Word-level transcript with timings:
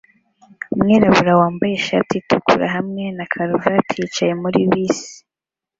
umwirabura 0.73 1.31
wambaye 1.39 1.73
ishati 1.75 2.13
itukura 2.17 2.65
hamwe 2.75 3.03
na 3.17 3.25
karuvati 3.31 3.93
yicaye 3.99 4.33
muri 4.43 4.59
bisi 4.69 5.11